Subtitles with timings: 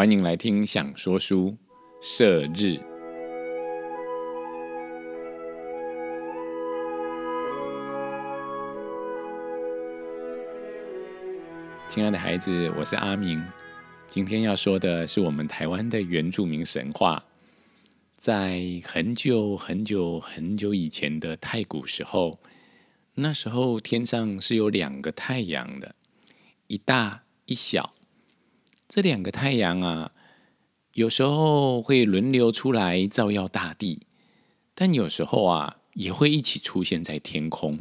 [0.00, 1.50] 欢迎来听《想说书》
[2.00, 2.80] 射日。
[11.90, 13.44] 亲爱的孩子，我是阿明。
[14.08, 17.22] 今天要说的是我们台湾的原住民神话。
[18.16, 22.40] 在很久很久很久以前的太古时候，
[23.16, 25.94] 那时候天上是有两个太阳的，
[26.68, 27.92] 一大一小。
[28.92, 30.10] 这两个太阳啊，
[30.94, 34.02] 有时候会轮流出来照耀大地，
[34.74, 37.78] 但有时候啊，也会一起出现在天空。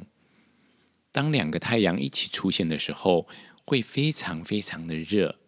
[1.11, 3.27] 当两个太阳一起出现的时候，
[3.65, 5.39] 会非常非常的热。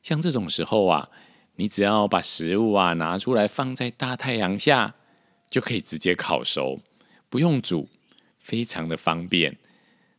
[0.00, 1.10] 像这种时候啊。
[1.56, 4.96] 你只要把食物啊拿出来放在大太阳下，
[5.48, 6.80] 就可以直接烤熟，
[7.28, 7.88] 不用煮，
[8.40, 9.56] 非常的方便，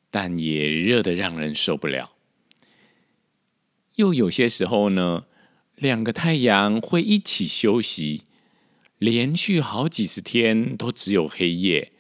[0.09, 2.14] 但也热的让人受不了。
[3.95, 5.26] 又有些时候呢，
[5.76, 8.23] 两个太阳会一起休息，
[8.98, 11.91] 连续好几十天都只有黑夜，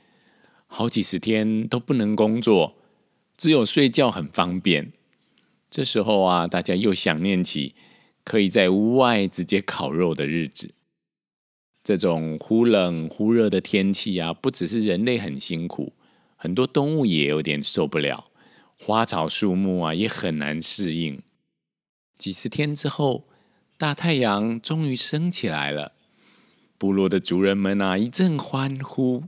[0.67, 2.75] 好几十天都不能工作，
[3.37, 4.91] 只有睡觉很方便。
[5.69, 7.75] 这时候啊，大家又想念起。
[8.27, 10.73] 可以在屋外直接烤肉的日子，
[11.83, 15.93] 这种忽冷忽热的天气啊，不只是人类很辛苦，
[16.35, 18.31] 很多动物也有点受不了，
[18.79, 21.21] 花草树木啊也很难适应。
[22.25, 23.27] 几十天之后，
[23.77, 25.91] 大太阳终于升起来了，
[26.75, 29.25] 部落的族人们啊一阵欢呼。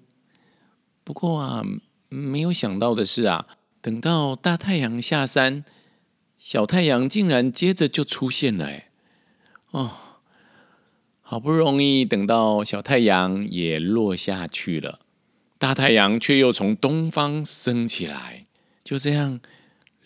[1.03, 1.63] 不过啊，
[2.09, 3.45] 没有想到的是啊，
[3.81, 5.63] 等到大太阳下山，
[6.39, 8.67] 小太阳竟然接着就出现了，
[9.69, 9.91] 哦，
[11.21, 15.01] 好不容易等到小太阳也落下去了，
[15.59, 18.45] 大太阳却又从东方升起来。
[18.83, 19.39] 就这样，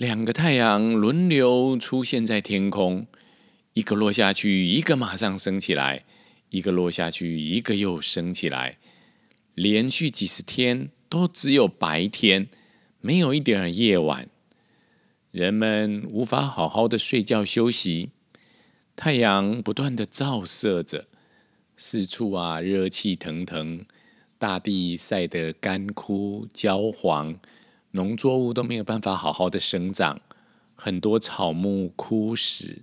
[0.02, 3.06] 两个太阳轮流出现在天空，
[3.74, 6.02] 一个落下去，一个马上升起来；
[6.50, 8.80] 一个落下去，一个又升起来。
[9.54, 12.50] 连续几十天都只有白天，
[13.00, 14.28] 没有一点夜晚，
[15.30, 18.10] 人们无法好好的睡觉休息。
[18.96, 21.06] 太阳不断的照射着，
[21.78, 23.86] 四处啊热气腾腾，
[24.40, 27.40] 大地晒得干枯焦黄，
[27.92, 30.20] 农作物都没有办法好好的生长，
[30.76, 32.82] 很多草木枯死，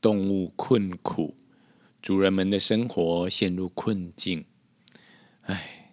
[0.00, 1.34] 动物困苦，
[2.00, 4.44] 主人们的生活陷入困境。
[5.42, 5.92] 唉，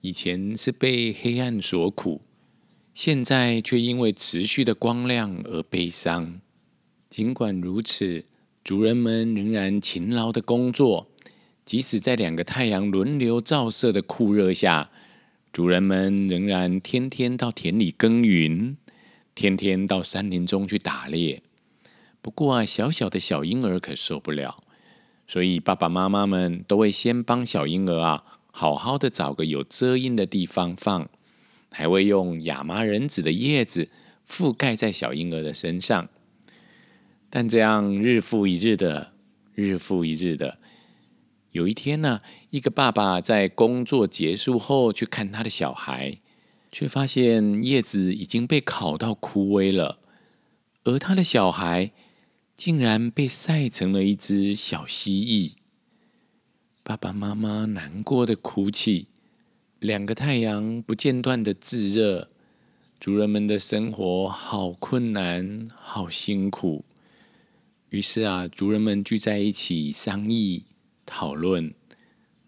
[0.00, 2.22] 以前是被黑暗所苦，
[2.94, 6.40] 现在却因为持续的光亮而悲伤。
[7.08, 8.24] 尽管如此。
[8.64, 11.06] 族人们仍然勤劳的工作，
[11.64, 14.90] 即使在两个太阳轮流照射的酷热下，
[15.56, 18.76] 主人们仍然天天到田里耕耘，
[19.34, 21.42] 天天到山林中去打猎。
[22.20, 24.62] 不过啊，小小的小婴儿可受不了，
[25.26, 28.22] 所以爸爸妈妈们都会先帮小婴儿啊，
[28.52, 31.08] 好好的找个有遮阴的地方放，
[31.70, 33.88] 还会用亚麻仁子的叶子
[34.28, 36.10] 覆盖在小婴儿的身上。
[37.30, 39.14] 但这样日复一日的，
[39.54, 40.58] 日复一日的，
[41.56, 46.18] 有一天呢，一个爸爸在工作结束后去看他的小孩，
[46.70, 49.98] 却发现叶子已经被烤到枯萎了，
[50.84, 51.92] 而他的小孩
[52.54, 55.52] 竟然被晒成了一只小蜥蜴。
[56.82, 59.06] 爸爸妈妈难过的哭泣，
[59.78, 62.28] 两个太阳不间断的炙热，
[63.00, 66.84] 族人们的生活好困难，好辛苦。
[67.88, 70.64] 于是啊，族人们聚在一起商议
[71.06, 71.72] 讨论，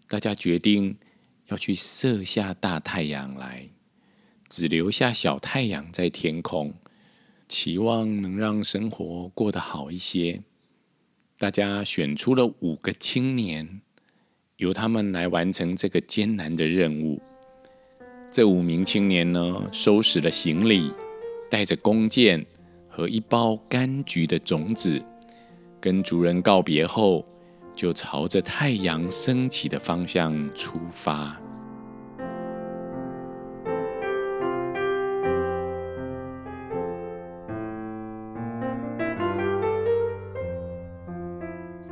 [0.07, 0.97] 大家决定
[1.47, 3.69] 要去射下大太阳来，
[4.49, 6.73] 只留下小太阳在天空，
[7.47, 10.43] 期望能让生活过得好一些。
[11.37, 13.81] 大家选出了五个青年，
[14.57, 17.21] 由他们来完成这个艰难的任务。
[18.29, 20.91] 这五名青年呢，收拾了行李，
[21.49, 22.45] 带着弓箭
[22.87, 25.03] 和一包柑橘的种子。
[25.81, 27.25] 跟主人告别后，
[27.79, 31.39] 就朝着太阳升起的方向出发。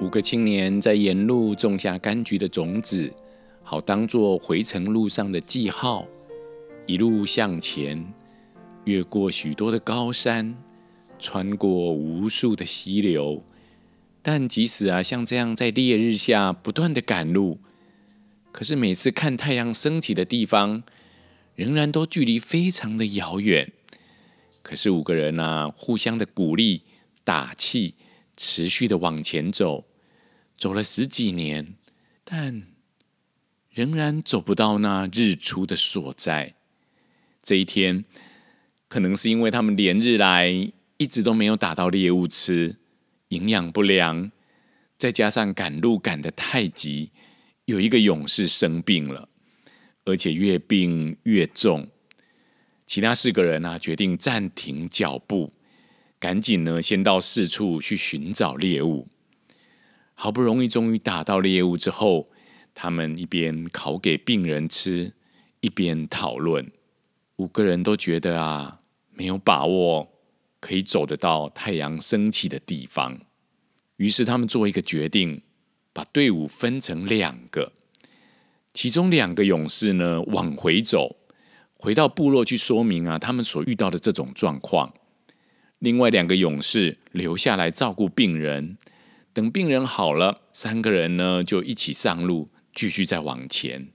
[0.02, 3.10] 五个青年在沿路种下柑橘的种子，
[3.64, 6.06] 好当做回程路上的记号。
[6.86, 8.06] 一路向前，
[8.84, 10.54] 越过许多的高山，
[11.18, 13.42] 穿过无数的溪流。
[14.30, 17.62] 但即使啊，像这样在烈日下不断的赶路，
[18.52, 20.84] 可是每次看太阳升起的地方，
[21.56, 23.72] 仍然都距离非常的遥远。
[24.62, 26.82] 可是五个人啊，互相的鼓励、
[27.24, 27.96] 打气，
[28.36, 29.86] 持续的往前走，
[30.58, 31.76] 走了十几年，
[32.26, 32.64] 但
[33.72, 36.56] 仍然走不到那日出的所在。
[37.42, 38.04] 这一天，
[38.90, 40.50] 可能是因为他们连日来
[40.98, 42.76] 一直都没有打到猎物吃，
[43.30, 44.32] 营养不良，
[44.98, 47.12] 再加上赶路赶得太急，
[47.66, 49.30] 有一个勇士生病了，
[50.06, 51.88] 而且越病越重。
[52.86, 55.52] 其他四个人呢，决定暂停脚步，
[56.20, 59.08] 赶紧呢，先到四处去寻找猎物。
[60.14, 62.30] 好不容易终于打到猎物之后，
[62.74, 65.14] 他们一边烤给病人吃，
[65.60, 66.72] 一边讨论。
[67.36, 68.80] 五个人都觉得啊，
[69.12, 70.08] 没有把握
[70.60, 73.20] 可以走得到太阳升起的地方。
[73.98, 75.42] 于是他们做一个决定，
[75.94, 77.72] 把队伍分成两个，
[78.74, 81.18] 其中两个勇士呢往回走，
[81.76, 84.94] 回到部落去说明啊他们所遇到的这种状况。
[85.80, 88.78] 另外两个勇士留下来照顾病人，
[89.32, 93.90] 等病人好了，三个人呢就一起上路，继续再往前。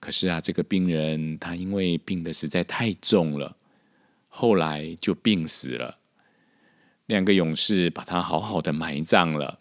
[0.00, 3.57] 可是啊，这个病人他因为病的实在太重了，
[4.28, 5.98] 后来就病死了。
[7.06, 9.58] 两个勇士把他好好的埋葬了，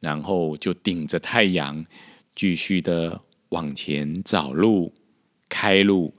[0.00, 1.86] 然后就顶着太阳
[2.34, 3.20] 继续的
[3.50, 4.92] 往前找路、
[5.48, 6.14] 开路，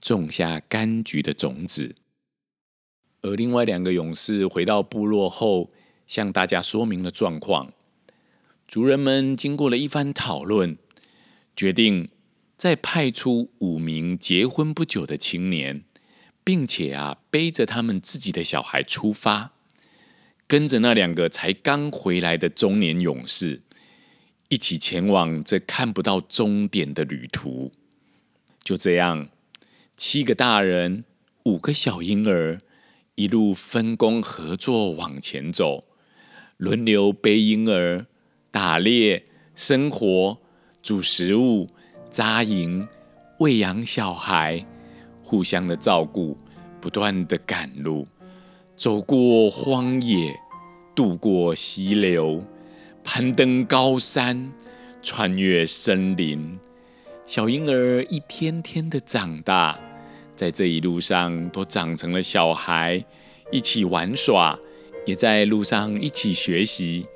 [0.00, 1.96] 种下柑橘的种子。
[3.22, 5.70] 而另外两个勇士回到部落后，
[6.06, 7.72] 向大家说明了状况。
[8.68, 10.78] 族人们经过了一番讨论，
[11.56, 12.08] 决定。
[12.56, 15.82] 再派出五名结婚不久的青年，
[16.42, 19.52] 并且啊背着他们自己的小孩出发，
[20.46, 23.62] 跟着那两个才刚回来的中年勇士，
[24.48, 27.72] 一起前往这看不到终点的旅途。
[28.62, 29.28] 就这样，
[29.96, 31.04] 七个大人，
[31.44, 32.60] 五个小婴儿，
[33.14, 35.84] 一路分工合作往前走，
[36.56, 38.06] 轮流背婴儿、
[38.50, 40.38] 打猎、生活、
[40.82, 41.70] 煮食物。
[42.10, 42.88] 扎营、
[43.38, 44.66] 喂养小孩，
[45.30, 46.36] 互相的照顾，
[46.80, 48.04] 不断的赶路，
[48.76, 50.34] 走过荒野，
[50.92, 52.44] 渡过溪流，
[53.04, 54.50] 攀登高山，
[55.00, 56.58] 穿越森林。
[57.26, 59.78] 小婴儿一天天的长大，
[60.34, 63.04] 在这一路上都长成了小孩，
[63.52, 64.58] 一起玩耍，
[65.06, 67.06] 也在路上一起学习，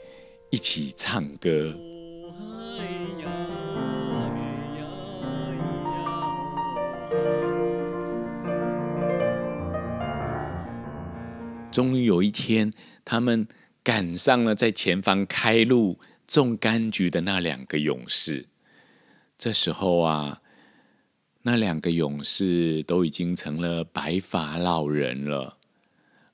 [0.50, 1.75] 一起唱歌。
[11.75, 12.73] 终于有一天，
[13.05, 13.49] 他们
[13.82, 18.47] 赶上了在前方开路种柑橘的那两个勇士。
[19.37, 20.41] 这时候啊，
[21.43, 25.59] 那两个勇士都已经成了白发老人了，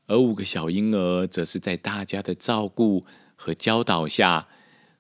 [0.09, 4.47] 而五个小婴儿则是在大家的照顾和教导下，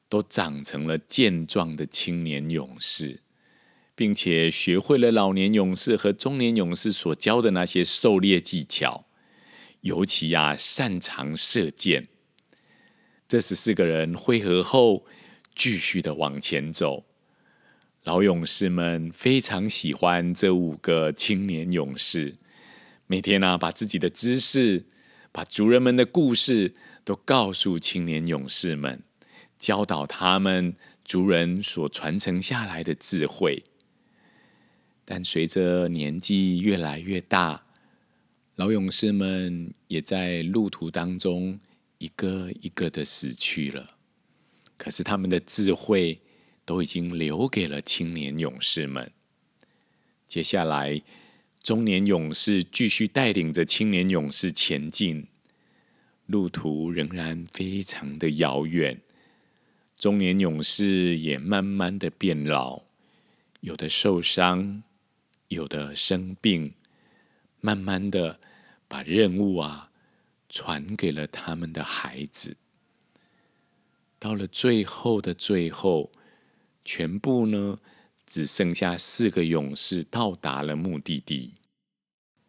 [0.08, 3.20] 都长成了健壮的青年勇士，
[3.94, 9.04] 并且学会了老年勇士和中年勇士所教的那些狩猎技巧。
[9.80, 12.08] 尤其呀，擅长射箭。
[13.26, 15.06] 这十四个人汇合后，
[15.54, 17.04] 继续的往前走。
[18.02, 22.36] 老勇士们非常喜欢这五个青年勇士，
[23.06, 24.86] 每天呢，把自己的知识、
[25.30, 26.74] 把族人们的故事
[27.04, 29.02] 都告诉青年勇士们，
[29.58, 30.74] 教导他们
[31.04, 33.62] 族人所传承下来的智慧。
[35.04, 37.66] 但随着年纪越来越大，
[38.60, 41.58] 老勇士们也在路途当中
[41.96, 43.96] 一个一个的死去了，
[44.76, 46.20] 可是他们的智慧
[46.66, 49.10] 都已经留给了青年勇士们。
[50.28, 51.00] 接下来，
[51.62, 55.26] 中年勇士继续带领着青年勇士前进，
[56.26, 59.00] 路途仍然非常的遥远。
[59.96, 62.82] 中年勇士也慢慢的变老，
[63.60, 64.82] 有的受伤，
[65.48, 66.74] 有的生病，
[67.62, 68.38] 慢慢的。
[68.90, 69.92] 把任务啊
[70.48, 72.56] 传给了他们的孩子。
[74.18, 76.10] 到了最后的最后，
[76.84, 77.78] 全部呢
[78.26, 81.54] 只剩下四个勇士到达了目的地。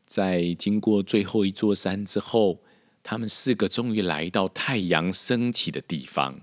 [0.07, 2.63] 在经过最后一座山之后，
[3.03, 6.41] 他们四个终于来到太阳升起的地方。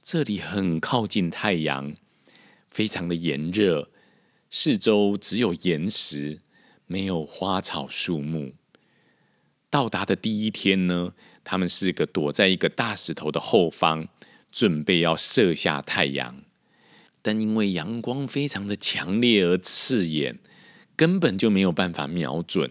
[0.00, 1.96] 这里很靠近太阳，
[2.70, 3.90] 非常的炎热，
[4.48, 6.40] 四周只有岩石，
[6.86, 8.54] 没有花草树木。
[9.70, 11.12] 到达的第一天呢，
[11.44, 14.08] 他们四个躲在一个大石头的后方，
[14.50, 16.42] 准备要射下太阳。
[17.20, 20.38] 但因为阳光非常的强烈而刺眼，
[20.96, 22.70] 根本就没有办法瞄准。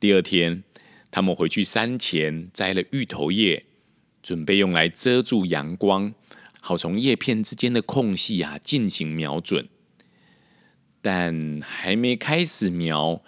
[0.00, 0.64] 第二天，
[1.10, 3.66] 他们回去山前摘了芋头叶，
[4.22, 6.14] 准备用来遮住阳光，
[6.60, 9.68] 好从叶片之间的空隙啊进行瞄准。
[11.02, 13.22] 但还没开始瞄，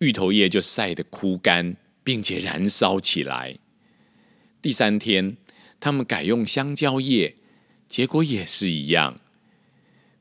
[0.00, 3.58] 芋头叶就晒得枯干，并且燃烧起来。
[4.62, 5.36] 第三天，
[5.78, 7.36] 他们改用香蕉叶，
[7.88, 9.20] 结果也是一样。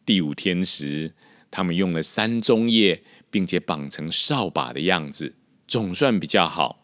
[0.06, 1.14] 第五天时，
[1.52, 5.36] 他们用了山中叶，并且绑成扫把的样子，
[5.68, 6.84] 总算比较好。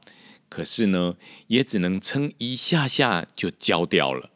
[0.50, 1.16] 可是呢，
[1.48, 4.30] 也只能撑一下下就焦掉了。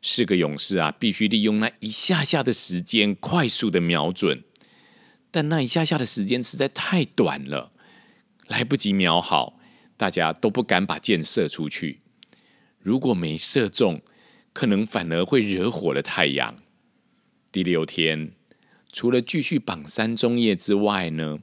[0.00, 4.44] 四个勇士啊，必须利用那一下下的时间，快速的瞄准。
[5.30, 7.72] 但那一下下的时间实在太短了，
[8.46, 9.58] 来不及瞄好，
[9.96, 12.00] 大家都不敢把箭射出去。
[12.78, 14.02] 如果没射中，
[14.52, 16.56] 可能反而会惹火了太阳。
[17.50, 18.32] 第六天，
[18.92, 21.38] 除了继续绑山中叶之外呢，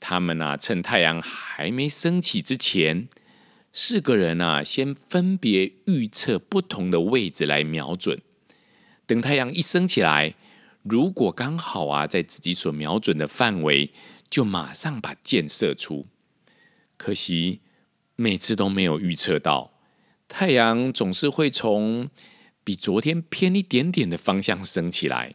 [0.00, 3.08] 他们啊趁太阳还没升起之前，
[3.72, 8.18] 四个人啊先分别预测不同的位置来瞄准，
[9.06, 10.34] 等太阳一升起来。
[10.82, 13.90] 如果刚好啊，在自己所瞄准的范围，
[14.30, 16.06] 就马上把箭射出。
[16.96, 17.60] 可惜
[18.16, 19.72] 每次都没有预测到，
[20.26, 22.10] 太阳总是会从
[22.64, 25.34] 比昨天偏一点点的方向升起来。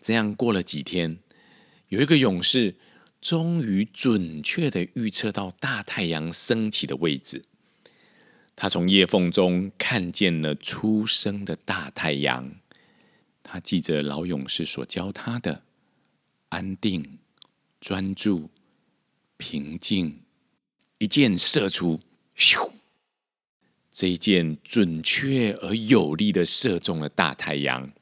[0.00, 1.18] 这样过了几天，
[1.88, 2.76] 有一个勇士
[3.20, 7.44] 终于准确的预测到大太阳升起的位置。
[8.56, 12.54] 他从叶缝中看见了初升的大太阳。
[13.42, 15.62] 他记着老勇士所教他的
[16.48, 17.18] 安定、
[17.80, 18.50] 专注、
[19.36, 20.23] 平静，
[20.98, 22.00] 一箭射出，
[22.36, 22.70] 咻！
[23.90, 27.92] 这一箭准确而有力的射中了大太阳。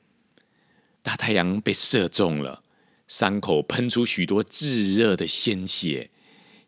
[1.03, 2.63] 大太阳被射中了，
[3.09, 6.11] 伤口喷出许多炙热的鲜血，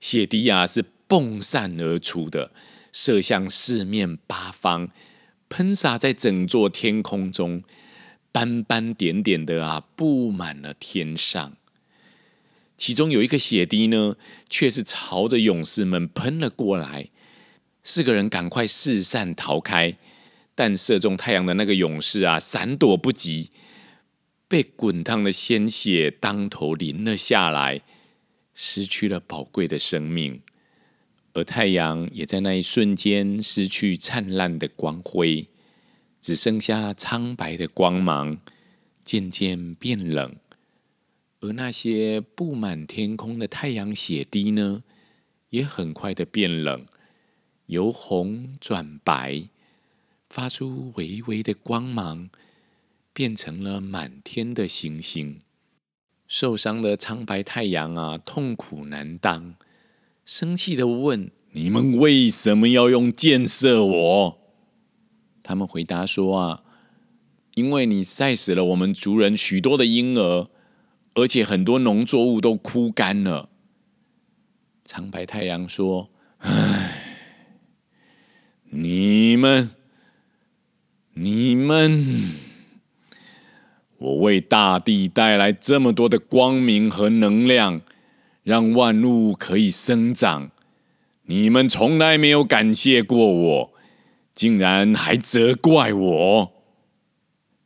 [0.01, 2.53] 血滴啊是迸散而出的，
[2.93, 4.91] 射向四面八方，
[5.49, 7.63] 喷洒在整座天空中。
[8.33, 11.57] 斑斑点点的啊，布满了天上。
[12.77, 14.17] 其中有一个血滴呢，
[14.49, 17.09] 却是朝着勇士们喷了过来。
[17.83, 19.97] 四个人赶快四散逃开，
[20.55, 23.51] 但射中太阳的那个勇士啊，闪躲不及，
[24.49, 27.83] 被滚烫的鲜血当头淋了下来，
[28.55, 30.41] 失去了宝贵的生命。
[31.35, 35.47] 而太阳也在那一瞬间失去灿烂的光辉。
[36.21, 38.39] 只剩下苍白的光芒，
[39.05, 40.35] 渐渐变冷，
[41.45, 44.83] 而那些布满天空的太阳血滴呢，
[45.51, 46.87] 也很快的变冷，
[47.67, 49.43] 由红转白，
[50.31, 52.31] 发出微微的光芒，
[53.13, 55.43] 变成了满天的星星。
[56.27, 59.57] 受伤的苍白太阳啊，痛苦难当，
[60.25, 64.39] 生气的问：“你们为什么要用箭射我？”
[65.45, 66.65] 他们回答说：“啊，
[67.57, 70.49] 因为你晒死了我们族人许多的婴儿，
[71.15, 73.49] 而且很多农作物都枯干了。”
[74.85, 77.01] 长白太阳说：“唉，
[78.71, 79.71] 你们，
[81.15, 82.35] 你们，
[83.99, 87.81] 我为大地带来这么多的光明和能量，
[88.43, 90.51] 让万物可以生长，
[91.25, 93.71] 你们从来没有感谢过我。”
[94.35, 96.53] 竟然还责怪我！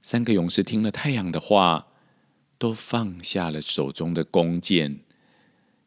[0.02, 1.87] 三个勇士听了太阳的话，
[2.58, 4.98] 都放下了手中的弓箭，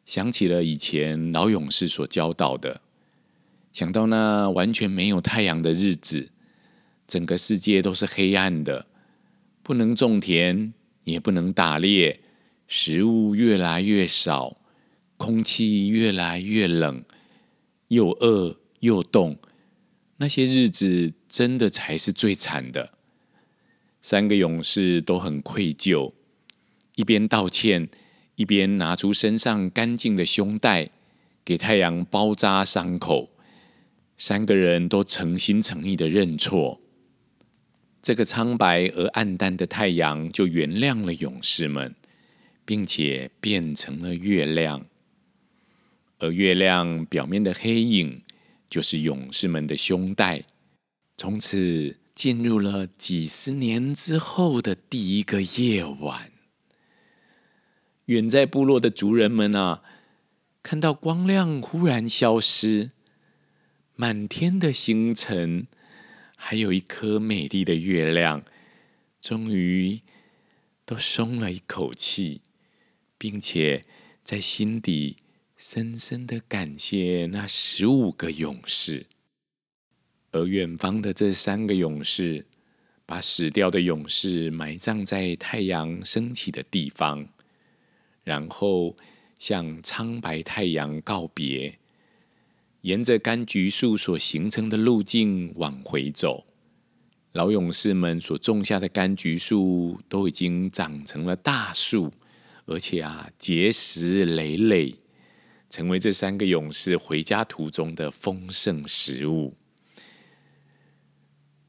[0.06, 2.80] 想起了以前老勇士所教导的，
[3.72, 6.30] 想到那完全没有太阳的日子，
[7.06, 8.86] 整个世界都是黑暗的，
[9.62, 10.72] 不能种田，
[11.04, 12.20] 也不能打猎，
[12.66, 14.56] 食物越来越少，
[15.18, 17.04] 空气越来越冷，
[17.88, 19.38] 又饿又冻。
[20.16, 22.92] 那些日子真的才是最惨的。
[24.00, 26.12] 三个勇士都很愧疚，
[26.94, 27.88] 一边道歉，
[28.36, 30.90] 一边拿出身上干净的胸带，
[31.44, 33.30] 给太阳包扎伤口。
[34.16, 36.80] 三个人都诚心诚意的认错。
[38.02, 41.94] 这个苍白而暗淡的太阳就原谅了勇士们，
[42.64, 44.86] 并且变成了月亮。
[46.18, 48.22] 而月亮表面的黑影。
[48.72, 50.44] 就是勇士们的胸带，
[51.18, 56.31] 从此进入了几十年之后的第一个夜晚。
[58.06, 59.82] 远在部落的族人们啊，
[60.62, 62.90] 看到光亮忽然消失，
[63.94, 65.66] 满天的星辰，
[66.36, 68.44] 还有一颗美丽的月亮，
[69.20, 70.00] 终于
[70.84, 72.40] 都松了一口气，
[73.18, 73.82] 并且
[74.22, 75.16] 在心底。
[75.64, 79.06] 深深的感谢那十五个勇士。
[80.32, 82.46] 而远方的这三个勇士，
[83.06, 87.28] 把死掉的勇士埋葬在太阳升起的地方，
[88.24, 88.96] 然后
[89.38, 91.78] 向苍白太阳告别，
[92.82, 96.46] 沿着柑橘树所形成的路径往回走。
[97.32, 102.12] 老勇士们所种下的柑橘树都已经长成了大树，
[102.66, 104.94] 而且啊结实累累，
[105.70, 109.54] 成为这三个勇士回家途中的丰盛食物。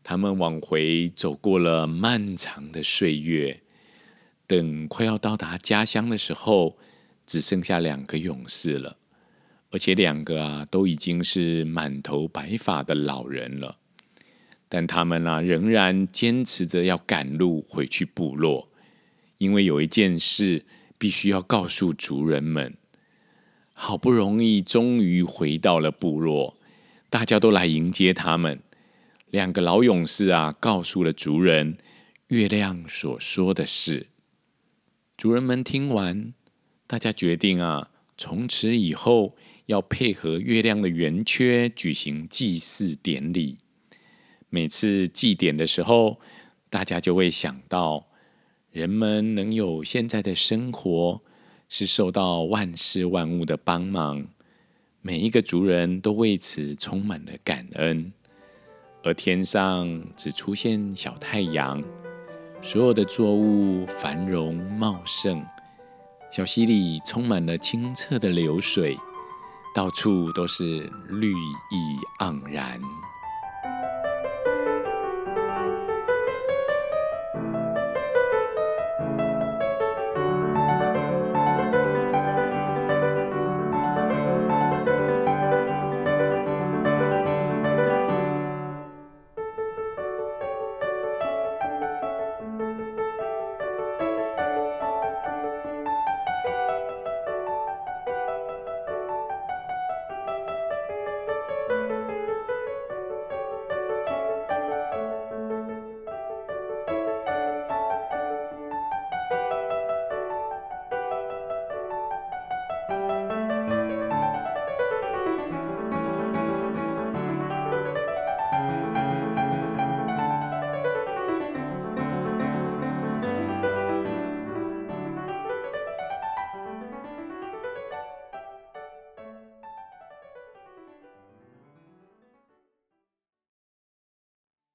[0.04, 3.63] 他们往回走过了漫长的岁月，
[4.56, 6.78] 等快要到达家乡的时候，
[7.26, 8.98] 只剩下两个勇士了，
[9.72, 13.80] 而且两个啊都已经是满头白发的老人了。
[14.70, 18.70] 但他们啊，仍然坚持着要赶路回去部落，
[19.40, 20.64] 因为有一件事
[21.00, 22.78] 必须要告诉族人们。
[23.74, 26.60] 好不容易，终于回到了部落，
[27.10, 28.62] 大家都来迎接他们。
[29.32, 31.80] 两个老勇士啊，告诉了族人
[32.28, 34.10] 月亮所说的事。
[35.16, 36.34] 族人们听完，
[36.88, 39.36] 大家决定啊，从此以后
[39.68, 43.60] 要配合月亮的圆缺举行祭祀典礼。
[44.50, 46.20] 每次祭典的时候，
[46.70, 48.08] 大家就会想到，
[48.72, 51.22] 人们能有现在的生活，
[51.70, 54.28] 是受到万事万物的帮忙。
[55.02, 58.12] 每一个族人都为此充满了感恩。
[59.04, 61.84] 而天上只出现小太阳，
[62.66, 65.46] 所有的作物繁荣茂盛，
[66.32, 68.98] 小溪里充满了清澈的流水，
[69.76, 72.80] 到处都是绿意盎然。